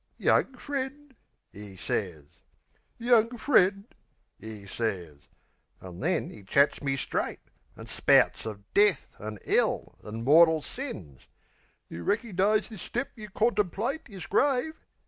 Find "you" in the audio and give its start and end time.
11.87-12.03, 13.15-13.29